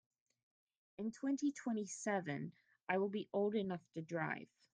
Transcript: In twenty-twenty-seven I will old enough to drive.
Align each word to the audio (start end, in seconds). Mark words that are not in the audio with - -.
In 0.97 1.11
twenty-twenty-seven 1.11 2.53
I 2.89 2.97
will 2.97 3.11
old 3.33 3.53
enough 3.53 3.87
to 3.93 4.01
drive. 4.01 4.47